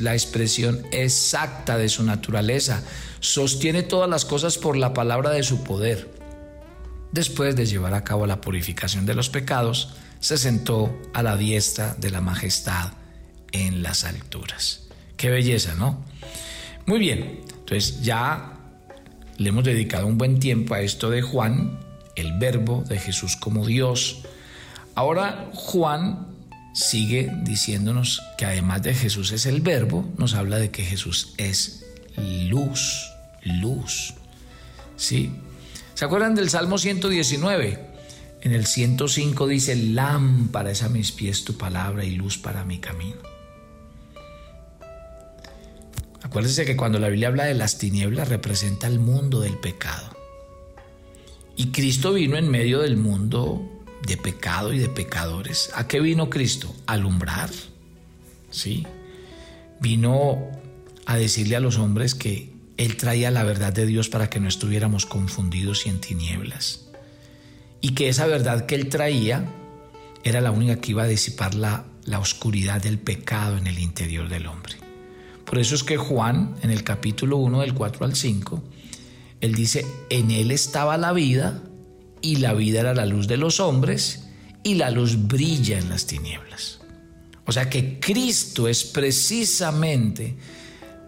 la 0.00 0.14
expresión 0.14 0.86
exacta 0.92 1.76
de 1.76 1.88
su 1.88 2.04
naturaleza, 2.04 2.84
sostiene 3.18 3.82
todas 3.82 4.08
las 4.08 4.24
cosas 4.24 4.58
por 4.58 4.76
la 4.76 4.94
palabra 4.94 5.30
de 5.30 5.42
su 5.42 5.64
poder. 5.64 6.08
Después 7.10 7.56
de 7.56 7.66
llevar 7.66 7.94
a 7.94 8.04
cabo 8.04 8.28
la 8.28 8.40
purificación 8.40 9.06
de 9.06 9.14
los 9.14 9.28
pecados, 9.28 9.94
se 10.20 10.38
sentó 10.38 10.96
a 11.14 11.24
la 11.24 11.36
diestra 11.36 11.96
de 11.98 12.10
la 12.10 12.20
majestad 12.20 12.92
en 13.50 13.82
las 13.82 14.04
alturas. 14.04 14.87
Qué 15.18 15.30
belleza, 15.30 15.74
¿no? 15.74 16.02
Muy 16.86 17.00
bien, 17.00 17.40
entonces 17.52 18.02
ya 18.02 18.54
le 19.36 19.48
hemos 19.48 19.64
dedicado 19.64 20.06
un 20.06 20.16
buen 20.16 20.38
tiempo 20.38 20.74
a 20.74 20.80
esto 20.80 21.10
de 21.10 21.22
Juan, 21.22 21.80
el 22.14 22.38
verbo 22.38 22.84
de 22.88 22.98
Jesús 22.98 23.36
como 23.36 23.66
Dios. 23.66 24.22
Ahora 24.94 25.50
Juan 25.52 26.28
sigue 26.72 27.32
diciéndonos 27.42 28.22
que 28.38 28.46
además 28.46 28.82
de 28.82 28.94
Jesús 28.94 29.32
es 29.32 29.46
el 29.46 29.60
verbo, 29.60 30.08
nos 30.16 30.34
habla 30.34 30.56
de 30.58 30.70
que 30.70 30.84
Jesús 30.84 31.34
es 31.36 31.84
luz, 32.16 33.10
luz. 33.42 34.14
¿Sí? 34.96 35.32
¿Se 35.94 36.04
acuerdan 36.04 36.36
del 36.36 36.48
Salmo 36.48 36.78
119? 36.78 37.88
En 38.42 38.52
el 38.52 38.66
105 38.66 39.48
dice, 39.48 39.74
lámpara 39.74 40.70
es 40.70 40.84
a 40.84 40.88
mis 40.88 41.10
pies 41.10 41.42
tu 41.42 41.58
palabra 41.58 42.04
y 42.04 42.12
luz 42.12 42.38
para 42.38 42.64
mi 42.64 42.78
camino. 42.78 43.37
Acuérdense 46.28 46.66
que 46.66 46.76
cuando 46.76 46.98
la 46.98 47.08
Biblia 47.08 47.28
habla 47.28 47.44
de 47.44 47.54
las 47.54 47.78
tinieblas 47.78 48.28
representa 48.28 48.86
el 48.86 48.98
mundo 48.98 49.40
del 49.40 49.56
pecado. 49.56 50.14
Y 51.56 51.68
Cristo 51.68 52.12
vino 52.12 52.36
en 52.36 52.50
medio 52.50 52.80
del 52.80 52.98
mundo 52.98 53.66
de 54.06 54.18
pecado 54.18 54.74
y 54.74 54.78
de 54.78 54.90
pecadores. 54.90 55.70
¿A 55.74 55.88
qué 55.88 56.00
vino 56.00 56.28
Cristo? 56.28 56.76
A 56.86 56.92
alumbrar. 56.92 57.48
¿Sí? 58.50 58.86
Vino 59.80 60.50
a 61.06 61.16
decirle 61.16 61.56
a 61.56 61.60
los 61.60 61.78
hombres 61.78 62.14
que 62.14 62.52
Él 62.76 62.98
traía 62.98 63.30
la 63.30 63.42
verdad 63.42 63.72
de 63.72 63.86
Dios 63.86 64.10
para 64.10 64.28
que 64.28 64.38
no 64.38 64.48
estuviéramos 64.48 65.06
confundidos 65.06 65.86
y 65.86 65.88
en 65.88 65.98
tinieblas. 65.98 66.90
Y 67.80 67.94
que 67.94 68.10
esa 68.10 68.26
verdad 68.26 68.66
que 68.66 68.74
Él 68.74 68.90
traía 68.90 69.48
era 70.24 70.42
la 70.42 70.50
única 70.50 70.78
que 70.78 70.90
iba 70.90 71.04
a 71.04 71.08
disipar 71.08 71.54
la, 71.54 71.86
la 72.04 72.18
oscuridad 72.18 72.82
del 72.82 72.98
pecado 72.98 73.56
en 73.56 73.66
el 73.66 73.78
interior 73.78 74.28
del 74.28 74.46
hombre. 74.46 74.87
Por 75.48 75.58
eso 75.58 75.74
es 75.74 75.82
que 75.82 75.96
Juan, 75.96 76.56
en 76.62 76.70
el 76.70 76.84
capítulo 76.84 77.38
1 77.38 77.62
del 77.62 77.72
4 77.72 78.04
al 78.04 78.14
5, 78.14 78.62
él 79.40 79.54
dice, 79.54 79.86
en 80.10 80.30
Él 80.30 80.50
estaba 80.50 80.98
la 80.98 81.12
vida 81.12 81.62
y 82.20 82.36
la 82.36 82.52
vida 82.52 82.80
era 82.80 82.92
la 82.92 83.06
luz 83.06 83.28
de 83.28 83.38
los 83.38 83.58
hombres 83.58 84.24
y 84.62 84.74
la 84.74 84.90
luz 84.90 85.26
brilla 85.26 85.78
en 85.78 85.88
las 85.88 86.06
tinieblas. 86.06 86.80
O 87.46 87.52
sea 87.52 87.70
que 87.70 87.98
Cristo 87.98 88.68
es 88.68 88.84
precisamente 88.84 90.36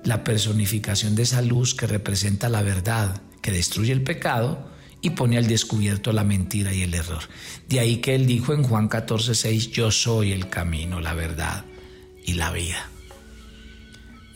la 0.04 0.24
personificación 0.24 1.14
de 1.14 1.24
esa 1.24 1.42
luz 1.42 1.74
que 1.74 1.86
representa 1.86 2.48
la 2.48 2.62
verdad, 2.62 3.20
que 3.42 3.52
destruye 3.52 3.92
el 3.92 4.02
pecado 4.02 4.70
y 5.02 5.10
pone 5.10 5.36
al 5.36 5.48
descubierto 5.48 6.12
la 6.12 6.24
mentira 6.24 6.72
y 6.72 6.80
el 6.82 6.94
error. 6.94 7.24
De 7.68 7.80
ahí 7.80 7.98
que 7.98 8.14
él 8.14 8.26
dijo 8.26 8.54
en 8.54 8.62
Juan 8.62 8.88
14, 8.88 9.34
6, 9.34 9.70
yo 9.70 9.90
soy 9.90 10.32
el 10.32 10.48
camino, 10.48 11.00
la 11.00 11.12
verdad 11.12 11.66
y 12.24 12.34
la 12.34 12.52
vida. 12.52 12.88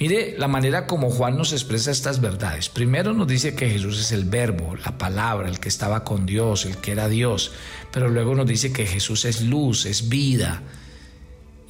Mire 0.05 0.35
la 0.37 0.49
manera 0.49 0.87
como 0.87 1.09
Juan 1.09 1.39
nos 1.39 1.55
expresa 1.55 1.91
estas 1.91 2.21
verdades. 2.21 2.69
Primero 2.69 3.15
nos 3.15 3.27
dice 3.27 3.55
que 3.55 3.71
Jesús 3.71 3.99
es 3.99 4.13
el 4.13 4.27
verbo, 4.27 4.77
la 4.85 4.99
palabra, 4.99 5.49
el 5.49 5.61
que 5.61 5.71
estaba 5.71 6.05
con 6.05 6.27
Dios, 6.27 6.67
el 6.67 6.77
que 6.77 6.93
era 6.93 7.09
Dios. 7.09 7.53
Pero 7.91 8.11
luego 8.11 8.35
nos 8.35 8.47
dice 8.47 8.71
que 8.71 8.85
Jesús 8.85 9.25
es 9.25 9.41
luz, 9.41 9.87
es 9.87 10.11
vida. 10.11 10.63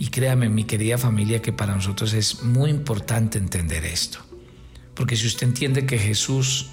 Y 0.01 0.09
créame, 0.09 0.49
mi 0.49 0.65
querida 0.65 0.99
familia, 0.99 1.41
que 1.41 1.53
para 1.53 1.77
nosotros 1.77 2.13
es 2.13 2.43
muy 2.43 2.71
importante 2.71 3.39
entender 3.39 3.85
esto. 3.85 4.19
Porque 4.95 5.15
si 5.15 5.29
usted 5.29 5.47
entiende 5.47 5.87
que 5.87 6.01
Jesús 6.01 6.71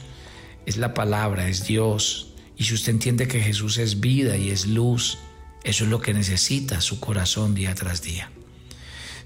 es 0.65 0.77
la 0.77 0.95
palabra, 0.95 1.47
es 1.47 1.67
Dios, 1.67 2.33
y 2.57 2.63
si 2.63 2.73
usted 2.73 2.93
entiende 2.93 3.27
que 3.27 3.39
Jesús 3.39 3.77
es 3.77 3.99
vida 3.99 4.35
y 4.35 4.49
es 4.49 4.65
luz, 4.65 5.19
eso 5.63 5.83
es 5.83 5.91
lo 5.91 6.01
que 6.01 6.15
necesita 6.15 6.81
su 6.81 6.99
corazón 6.99 7.53
día 7.53 7.75
tras 7.75 8.01
día. 8.01 8.31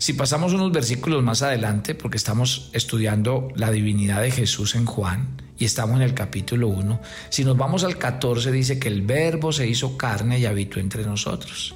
Si 0.05 0.13
pasamos 0.13 0.53
unos 0.53 0.71
versículos 0.71 1.23
más 1.23 1.41
adelante, 1.41 1.95
porque 1.95 2.17
estamos 2.17 2.69
estudiando 2.73 3.47
la 3.55 3.71
divinidad 3.71 4.21
de 4.21 4.29
Jesús 4.29 4.75
en 4.75 4.85
Juan 4.85 5.41
y 5.57 5.65
estamos 5.65 5.95
en 5.95 6.03
el 6.03 6.13
capítulo 6.13 6.67
1, 6.67 7.01
si 7.29 7.43
nos 7.43 7.57
vamos 7.57 7.83
al 7.83 7.97
14 7.97 8.51
dice 8.51 8.77
que 8.77 8.87
el 8.87 9.01
verbo 9.01 9.51
se 9.51 9.67
hizo 9.67 9.97
carne 9.97 10.37
y 10.37 10.45
habitó 10.45 10.79
entre 10.79 11.03
nosotros. 11.03 11.73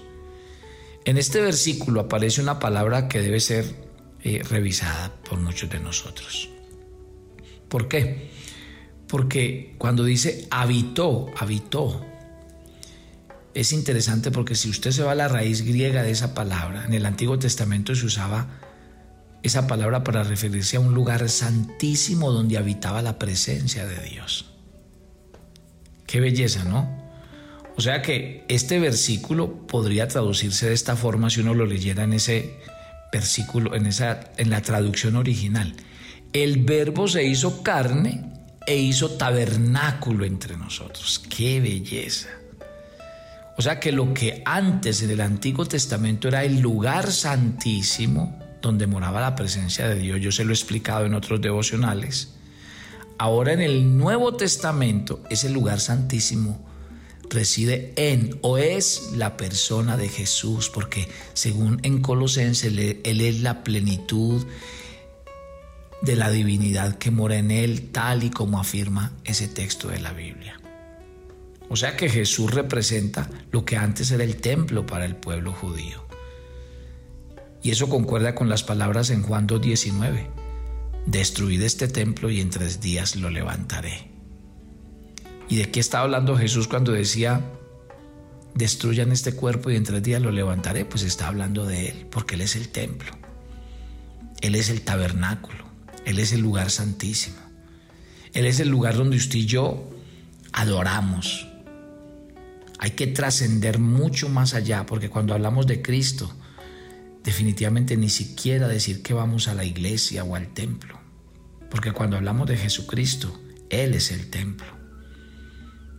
En 1.05 1.17
este 1.17 1.41
versículo 1.41 2.01
aparece 2.01 2.39
una 2.39 2.59
palabra 2.59 3.07
que 3.07 3.19
debe 3.19 3.39
ser 3.39 3.65
eh, 4.21 4.43
revisada 4.47 5.11
por 5.27 5.39
muchos 5.39 5.67
de 5.71 5.79
nosotros. 5.79 6.49
¿Por 7.67 7.87
qué? 7.87 8.29
Porque 9.07 9.73
cuando 9.79 10.03
dice 10.03 10.45
habitó, 10.51 11.31
habitó, 11.35 12.05
es 13.53 13.71
interesante 13.71 14.31
porque 14.31 14.55
si 14.55 14.69
usted 14.69 14.91
se 14.91 15.03
va 15.03 15.13
a 15.13 15.15
la 15.15 15.27
raíz 15.27 15.63
griega 15.63 16.03
de 16.03 16.11
esa 16.11 16.33
palabra, 16.33 16.85
en 16.85 16.93
el 16.93 17.05
Antiguo 17.05 17.39
Testamento 17.39 17.95
se 17.95 18.05
usaba 18.05 18.47
esa 19.41 19.67
palabra 19.67 20.03
para 20.03 20.23
referirse 20.23 20.77
a 20.77 20.81
un 20.81 20.93
lugar 20.93 21.27
santísimo 21.29 22.31
donde 22.31 22.57
habitaba 22.57 23.01
la 23.01 23.17
presencia 23.17 23.85
de 23.85 24.01
Dios. 24.03 24.45
Qué 26.05 26.19
belleza, 26.19 26.63
¿no? 26.63 26.97
O 27.77 27.81
sea 27.81 28.01
que 28.01 28.43
este 28.49 28.79
versículo 28.79 29.65
podría 29.67 30.07
traducirse 30.07 30.67
de 30.67 30.73
esta 30.73 30.95
forma 30.95 31.29
si 31.29 31.39
uno 31.39 31.53
lo 31.53 31.65
leyera 31.65 32.03
en 32.03 32.13
ese 32.13 32.59
versículo, 33.11 33.75
en, 33.75 33.85
esa, 33.85 34.31
en 34.37 34.49
la 34.49 34.61
traducción 34.61 35.15
original. 35.15 35.75
el 36.33 36.63
verbo 36.63 37.07
se 37.07 37.23
hizo 37.23 37.63
carne 37.63 38.23
e 38.67 38.77
hizo 38.77 39.11
tabernáculo 39.11 40.25
entre 40.25 40.57
nosotros. 40.57 41.19
¡Qué 41.19 41.59
belleza! 41.59 42.38
O 43.59 43.61
sea 43.61 43.77
que 43.77 43.91
lo 43.91 44.13
que 44.13 44.41
antes 44.45 45.01
en 45.01 45.09
el 45.09 45.19
Antiguo 45.19 45.65
Testamento 45.65 46.29
era 46.29 46.45
el 46.45 46.61
lugar 46.61 47.11
santísimo, 47.11 48.39
donde 48.61 48.87
moraba 48.87 49.19
la 49.19 49.35
presencia 49.35 49.85
de 49.89 49.99
Dios, 49.99 50.21
yo 50.21 50.31
se 50.31 50.45
lo 50.45 50.51
he 50.51 50.53
explicado 50.53 51.05
en 51.05 51.13
otros 51.13 51.41
devocionales, 51.41 52.35
ahora 53.17 53.51
en 53.51 53.59
el 53.59 53.97
Nuevo 53.97 54.33
Testamento 54.33 55.21
ese 55.29 55.49
lugar 55.49 55.81
santísimo 55.81 56.65
reside 57.29 57.91
en 57.97 58.39
o 58.43 58.57
es 58.57 59.11
la 59.17 59.35
persona 59.35 59.97
de 59.97 60.07
Jesús, 60.07 60.69
porque 60.69 61.09
según 61.33 61.81
en 61.83 62.01
Colosenses, 62.01 62.71
Él 62.71 63.19
es 63.19 63.41
la 63.41 63.65
plenitud 63.65 64.47
de 66.01 66.15
la 66.15 66.31
divinidad 66.31 66.97
que 66.97 67.11
mora 67.11 67.35
en 67.35 67.51
Él, 67.51 67.89
tal 67.91 68.23
y 68.23 68.29
como 68.29 68.57
afirma 68.57 69.11
ese 69.25 69.49
texto 69.49 69.89
de 69.89 69.99
la 69.99 70.13
Biblia. 70.13 70.61
O 71.69 71.75
sea 71.75 71.95
que 71.95 72.09
Jesús 72.09 72.51
representa 72.51 73.29
lo 73.51 73.63
que 73.63 73.77
antes 73.77 74.11
era 74.11 74.23
el 74.23 74.37
templo 74.37 74.85
para 74.85 75.05
el 75.05 75.15
pueblo 75.15 75.53
judío. 75.53 76.05
Y 77.61 77.71
eso 77.71 77.89
concuerda 77.89 78.35
con 78.35 78.49
las 78.49 78.63
palabras 78.63 79.11
en 79.11 79.21
Juan 79.21 79.47
2.19. 79.47 80.27
Destruid 81.05 81.61
este 81.61 81.87
templo 81.87 82.29
y 82.29 82.41
en 82.41 82.49
tres 82.49 82.81
días 82.81 83.15
lo 83.15 83.29
levantaré. 83.29 84.09
¿Y 85.47 85.57
de 85.57 85.69
qué 85.69 85.79
estaba 85.79 86.05
hablando 86.05 86.37
Jesús 86.37 86.67
cuando 86.67 86.91
decía, 86.91 87.43
destruyan 88.55 89.11
este 89.11 89.33
cuerpo 89.33 89.69
y 89.69 89.75
en 89.75 89.83
tres 89.83 90.01
días 90.03 90.21
lo 90.21 90.31
levantaré? 90.31 90.85
Pues 90.85 91.03
está 91.03 91.27
hablando 91.27 91.65
de 91.65 91.89
Él, 91.89 92.07
porque 92.09 92.35
Él 92.35 92.41
es 92.41 92.55
el 92.55 92.69
templo. 92.69 93.11
Él 94.41 94.55
es 94.55 94.69
el 94.69 94.81
tabernáculo. 94.81 95.65
Él 96.05 96.19
es 96.19 96.31
el 96.33 96.41
lugar 96.41 96.71
santísimo. 96.71 97.37
Él 98.33 98.45
es 98.45 98.59
el 98.59 98.69
lugar 98.69 98.95
donde 98.95 99.17
usted 99.17 99.39
y 99.39 99.45
yo 99.45 99.89
adoramos. 100.53 101.48
Hay 102.79 102.91
que 102.91 103.07
trascender 103.07 103.77
mucho 103.77 104.29
más 104.29 104.53
allá, 104.53 104.85
porque 104.85 105.09
cuando 105.09 105.33
hablamos 105.33 105.67
de 105.67 105.81
Cristo, 105.81 106.33
definitivamente 107.23 107.97
ni 107.97 108.09
siquiera 108.09 108.69
decir 108.69 109.03
que 109.03 109.13
vamos 109.13 109.49
a 109.49 109.53
la 109.53 109.65
iglesia 109.65 110.23
o 110.23 110.35
al 110.35 110.53
templo, 110.53 110.97
porque 111.69 111.91
cuando 111.91 112.15
hablamos 112.15 112.47
de 112.47 112.55
Jesucristo, 112.55 113.37
Él 113.69 113.93
es 113.93 114.11
el 114.11 114.29
templo. 114.29 114.67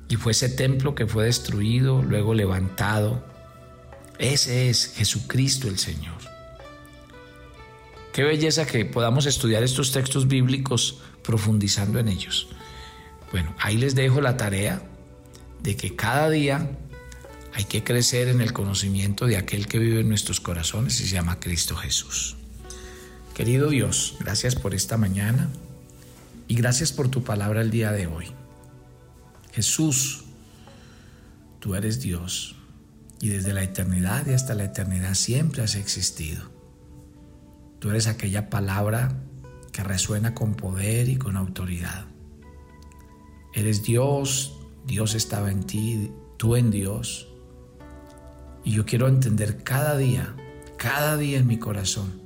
Y 0.09 0.17
fue 0.17 0.33
ese 0.33 0.49
templo 0.49 0.95
que 0.95 1.07
fue 1.07 1.27
destruido, 1.27 2.03
luego 2.03 2.35
levantado. 2.35 3.25
Ese 4.19 4.71
es 4.71 4.95
Jesucristo 4.97 5.69
el 5.69 5.79
Señor. 5.79 6.19
Qué 8.13 8.25
belleza 8.25 8.67
que 8.67 8.85
podamos 8.87 9.27
estudiar 9.27 9.63
estos 9.63 9.93
textos 9.93 10.27
bíblicos 10.27 11.01
profundizando 11.23 12.01
en 12.01 12.09
ellos. 12.09 12.49
Bueno, 13.31 13.55
ahí 13.61 13.77
les 13.77 13.95
dejo 13.95 14.21
la 14.21 14.37
tarea 14.37 14.83
de 15.63 15.77
que 15.77 15.97
cada 15.97 16.31
día 16.31 16.71
hay 17.53 17.65
que 17.65 17.83
crecer 17.85 18.29
en 18.29 18.41
el 18.41 18.53
conocimiento 18.53 19.27
de 19.27 19.37
aquel 19.37 19.67
que 19.67 19.79
vive 19.79 20.01
en 20.01 20.09
nuestros 20.09 20.41
corazones 20.41 21.01
y 21.01 21.07
se 21.07 21.15
llama 21.15 21.41
Cristo 21.41 21.77
Jesús. 21.77 22.37
Querido 23.35 23.71
Dios, 23.71 24.17
gracias 24.21 24.55
por 24.55 24.75
esta 24.75 24.97
mañana 24.97 25.49
y 26.47 26.55
gracias 26.55 26.93
por 26.93 27.09
tu 27.09 27.23
palabra 27.25 27.61
el 27.61 27.71
día 27.71 27.93
de 27.93 28.07
hoy. 28.07 28.27
Jesús, 29.53 30.25
tú 31.59 31.75
eres 31.75 32.01
Dios 32.01 32.57
y 33.21 33.29
desde 33.29 33.53
la 33.53 33.63
eternidad 33.63 34.27
y 34.27 34.33
hasta 34.33 34.55
la 34.55 34.65
eternidad 34.65 35.15
siempre 35.15 35.63
has 35.63 35.75
existido. 35.75 36.51
Tú 37.79 37.91
eres 37.91 38.07
aquella 38.07 38.51
palabra 38.51 39.17
que 39.73 39.83
resuena 39.83 40.35
con 40.35 40.55
poder 40.55 41.09
y 41.09 41.17
con 41.17 41.37
autoridad. 41.37 42.07
Eres 43.55 43.83
Dios, 43.83 44.60
Dios 44.87 45.15
estaba 45.15 45.51
en 45.51 45.65
ti, 45.65 46.11
tú 46.37 46.57
en 46.57 46.71
Dios. 46.71 47.29
Y 48.65 48.73
yo 48.73 48.85
quiero 48.85 49.09
entender 49.09 49.63
cada 49.63 49.97
día, 49.97 50.35
cada 50.77 51.17
día 51.17 51.39
en 51.39 51.47
mi 51.47 51.59
corazón, 51.59 52.21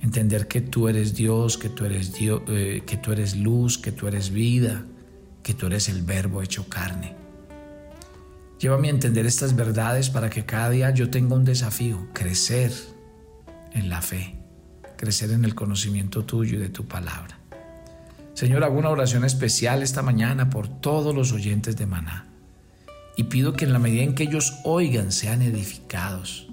entender 0.00 0.48
que 0.48 0.60
tú 0.60 0.88
eres 0.88 1.14
Dios, 1.14 1.58
que 1.58 1.68
tú 1.68 1.84
eres 1.84 2.12
Dios, 2.12 2.42
eh, 2.48 2.82
que 2.86 2.96
tú 2.96 3.12
eres 3.12 3.36
luz, 3.36 3.78
que 3.78 3.92
tú 3.92 4.06
eres 4.06 4.30
vida, 4.30 4.84
que 5.42 5.54
tú 5.54 5.66
eres 5.66 5.88
el 5.88 6.02
verbo 6.02 6.42
hecho 6.42 6.68
carne. 6.68 7.16
Llévame 8.58 8.88
a 8.88 8.92
entender 8.92 9.26
estas 9.26 9.56
verdades 9.56 10.08
para 10.08 10.30
que 10.30 10.44
cada 10.44 10.70
día 10.70 10.90
yo 10.92 11.10
tenga 11.10 11.34
un 11.34 11.44
desafío, 11.44 12.08
crecer 12.12 12.72
en 13.72 13.88
la 13.88 14.02
fe, 14.02 14.38
crecer 14.96 15.32
en 15.32 15.44
el 15.44 15.54
conocimiento 15.54 16.24
tuyo 16.24 16.58
y 16.58 16.60
de 16.60 16.68
tu 16.68 16.86
palabra. 16.86 17.41
Señor, 18.34 18.64
hago 18.64 18.78
una 18.78 18.90
oración 18.90 19.24
especial 19.24 19.82
esta 19.82 20.02
mañana 20.02 20.48
por 20.48 20.68
todos 20.68 21.14
los 21.14 21.32
oyentes 21.32 21.76
de 21.76 21.86
Maná 21.86 22.28
y 23.16 23.24
pido 23.24 23.52
que 23.52 23.66
en 23.66 23.72
la 23.72 23.78
medida 23.78 24.02
en 24.02 24.14
que 24.14 24.22
ellos 24.22 24.54
oigan 24.64 25.12
sean 25.12 25.42
edificados, 25.42 26.48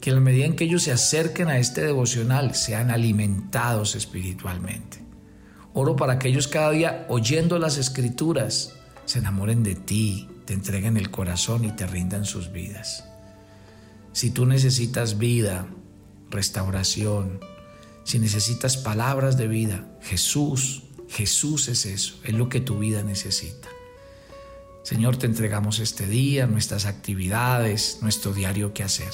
que 0.00 0.10
en 0.10 0.16
la 0.16 0.22
medida 0.22 0.46
en 0.46 0.56
que 0.56 0.64
ellos 0.64 0.84
se 0.84 0.92
acerquen 0.92 1.48
a 1.48 1.58
este 1.58 1.82
devocional 1.82 2.54
sean 2.54 2.90
alimentados 2.90 3.94
espiritualmente. 3.94 5.04
Oro 5.74 5.94
para 5.94 6.18
que 6.18 6.28
ellos 6.28 6.48
cada 6.48 6.70
día, 6.70 7.06
oyendo 7.08 7.58
las 7.58 7.76
escrituras, 7.76 8.74
se 9.04 9.18
enamoren 9.18 9.62
de 9.62 9.74
ti, 9.74 10.28
te 10.46 10.54
entreguen 10.54 10.96
el 10.96 11.10
corazón 11.10 11.64
y 11.64 11.72
te 11.72 11.86
rindan 11.86 12.24
sus 12.24 12.50
vidas. 12.50 13.04
Si 14.12 14.30
tú 14.30 14.46
necesitas 14.46 15.18
vida, 15.18 15.66
restauración, 16.30 17.40
si 18.04 18.18
necesitas 18.18 18.76
palabras 18.76 19.36
de 19.36 19.46
vida, 19.46 19.86
Jesús, 20.00 20.84
Jesús 21.10 21.68
es 21.68 21.86
eso, 21.86 22.14
es 22.24 22.34
lo 22.34 22.48
que 22.48 22.60
tu 22.60 22.78
vida 22.78 23.02
necesita. 23.02 23.68
Señor, 24.82 25.16
te 25.16 25.26
entregamos 25.26 25.78
este 25.78 26.06
día, 26.06 26.46
nuestras 26.46 26.86
actividades, 26.86 27.98
nuestro 28.00 28.32
diario 28.32 28.72
que 28.72 28.82
hacer. 28.82 29.10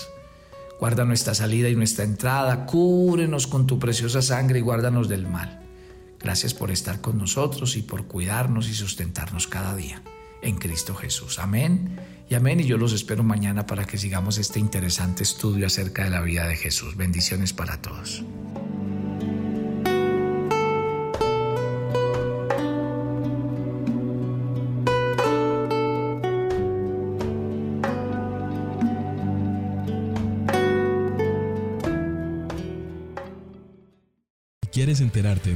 Guarda 0.79 1.05
nuestra 1.05 1.35
salida 1.35 1.69
y 1.69 1.75
nuestra 1.75 2.05
entrada, 2.05 2.67
cúbrenos 2.67 3.47
con 3.47 3.67
tu 3.67 3.79
preciosa 3.79 4.21
sangre 4.21 4.59
y 4.59 4.63
guárdanos 4.63 5.09
del 5.09 5.27
mal. 5.27 5.63
Gracias 6.21 6.55
por 6.55 6.71
estar 6.71 7.01
con 7.01 7.19
nosotros 7.19 7.77
y 7.77 7.83
por 7.83 8.07
cuidarnos 8.07 8.69
y 8.69 8.75
sustentarnos 8.75 9.47
cada 9.47 9.75
día. 9.75 10.03
En 10.43 10.57
Cristo 10.57 10.95
Jesús. 10.95 11.39
Amén 11.39 11.99
y 12.29 12.35
amén. 12.35 12.61
Y 12.61 12.65
yo 12.65 12.77
los 12.77 12.93
espero 12.93 13.23
mañana 13.23 13.67
para 13.67 13.87
que 13.87 13.97
sigamos 13.97 14.39
este 14.39 14.61
interesante 14.61 15.23
estudio 15.23 15.67
acerca 15.67 16.05
de 16.05 16.11
la 16.11 16.21
vida 16.21 16.47
de 16.47 16.57
Jesús. 16.57 16.97
Bendiciones 16.97 17.53
para 17.53 17.81
todos. 17.81 18.23